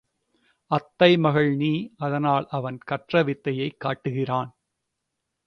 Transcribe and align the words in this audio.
அத்தை 0.71 1.17
மகள் 1.17 1.55
நீ 1.55 1.93
அதனால் 1.97 2.47
அவன் 2.49 2.79
கற்றவித்தையைக் 2.91 3.77
காட்டுகிறான். 3.77 4.51